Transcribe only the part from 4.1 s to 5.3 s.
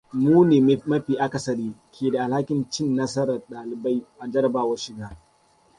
a jarrabawar shiga.